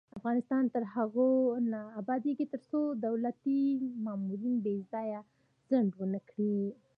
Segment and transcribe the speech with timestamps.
[0.19, 1.29] افغانستان تر هغو
[1.71, 3.61] نه ابادیږي، ترڅو دولتي
[4.05, 5.19] مامورین بې ځایه
[5.69, 6.55] ځنډ ونه کړي.